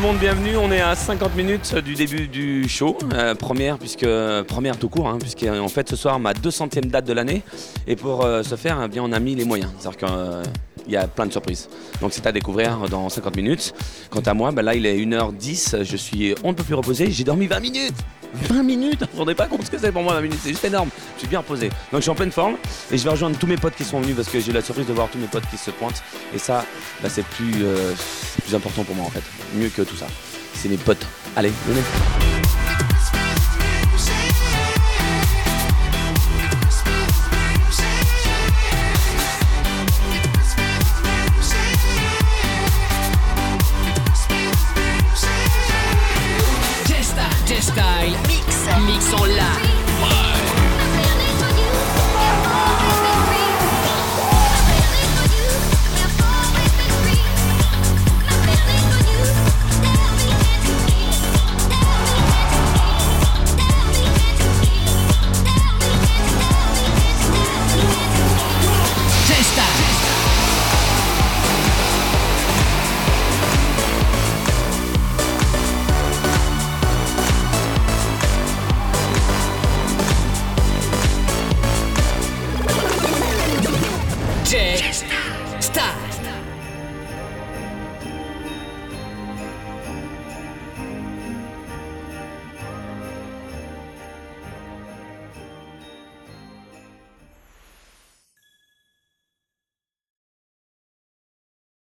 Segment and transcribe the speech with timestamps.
[0.00, 0.56] monde, bienvenue.
[0.56, 4.06] On est à 50 minutes du début du show, euh, première puisque
[4.46, 7.42] première tout court, hein, puisque en fait ce soir ma 200e date de l'année.
[7.86, 9.70] Et pour euh, ce faire, eh bien on a mis les moyens,
[10.82, 11.68] qu'il y a plein de surprises.
[12.00, 13.74] Donc c'est à découvrir dans 50 minutes.
[14.10, 17.10] Quant à moi, bah là il est 1h10, je suis on ne peut plus reposer,
[17.10, 17.94] j'ai dormi 20 minutes.
[18.34, 20.50] 20 minutes Vous vous rendez pas compte ce que c'est pour moi 20 minutes C'est
[20.50, 20.88] juste énorme.
[21.16, 21.68] Je suis bien reposé.
[21.68, 22.56] Donc je suis en pleine forme
[22.90, 24.86] et je vais rejoindre tous mes potes qui sont venus parce que j'ai la surprise
[24.86, 26.02] de voir tous mes potes qui se pointent.
[26.34, 26.64] Et ça,
[27.02, 27.92] bah, c'est plus, euh,
[28.42, 29.22] plus important pour moi en fait.
[29.54, 30.06] Mieux que tout ça.
[30.54, 31.06] C'est mes potes.
[31.36, 32.41] Allez, venez.
[49.12, 49.71] sola.